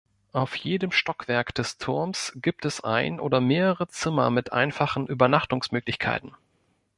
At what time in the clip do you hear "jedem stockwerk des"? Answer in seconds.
0.55-1.77